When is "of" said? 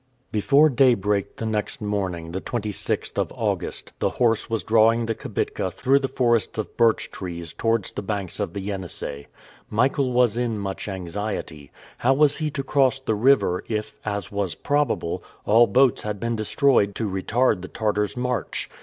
3.19-3.31, 6.57-6.75, 8.39-8.53